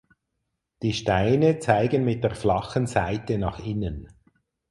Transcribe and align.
Die 0.81 0.93
Steine 0.93 1.59
zeigen 1.59 2.03
mit 2.03 2.23
der 2.23 2.33
flachen 2.33 2.87
Seite 2.87 3.37
nach 3.37 3.59
innen. 3.59 4.07